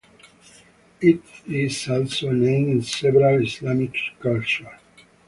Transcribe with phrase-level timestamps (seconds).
[0.99, 4.65] It is also a name in several Islamic cultures.